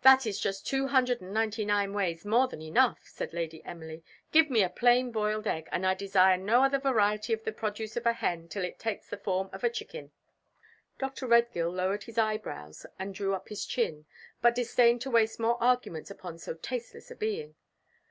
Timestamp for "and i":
5.70-5.92